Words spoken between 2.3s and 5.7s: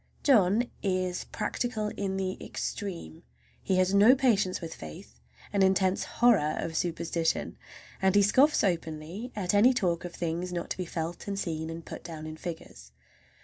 extreme. He has no patience with faith, an